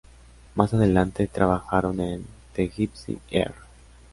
Más 0.55 0.73
adelante 0.73 1.27
trabajaron 1.27 1.99
en 1.99 2.25
"The 2.55 2.69
Gipsy 2.69 3.19
Earl". 3.29 3.53